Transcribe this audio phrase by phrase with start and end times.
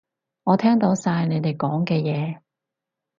[0.45, 2.39] 我聽到晒你哋講嘅嘢